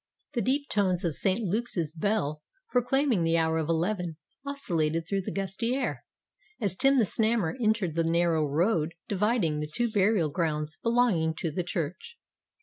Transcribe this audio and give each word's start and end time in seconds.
The 0.33 0.41
deep 0.41 0.67
tones 0.67 1.03
of 1.05 1.15
St. 1.15 1.41
Luke's 1.41 1.91
bell, 1.91 2.41
proclaiming 2.71 3.21
the 3.21 3.37
hour 3.37 3.59
of 3.59 3.69
eleven, 3.69 4.17
oscillated 4.43 5.05
though 5.11 5.21
the 5.23 5.31
gusty 5.31 5.75
air, 5.75 6.03
as 6.59 6.75
Tim 6.75 6.97
the 6.97 7.05
Snammer 7.05 7.55
entered 7.61 7.93
the 7.93 8.03
narrow 8.03 8.43
road 8.43 8.95
dividing 9.07 9.59
the 9.59 9.69
two 9.71 9.91
burial 9.91 10.31
grounds 10.31 10.79
belonging 10.81 11.35
to 11.35 11.51
the 11.51 11.63
church. 11.63 12.17